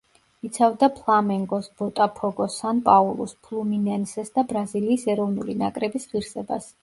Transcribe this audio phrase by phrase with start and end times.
[0.47, 6.73] იცავდა „ფლამენგოს“, „ბოტაფოგოს“, „სან-პაულუს“, „ფლუმინენსეს“ და ბრაზილიის ეროვნული ნაკრების ღირსებას.